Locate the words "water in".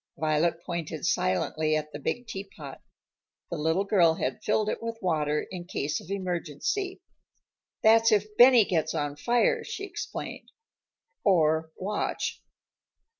4.99-5.65